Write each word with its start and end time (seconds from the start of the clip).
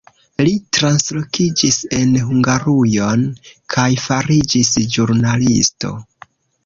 Li 0.47 0.53
translokiĝis 0.77 1.77
en 1.99 2.15
Hungarujon 2.29 3.27
kaj 3.75 3.87
fariĝis 4.07 4.73
ĵurnalisto. 4.97 5.97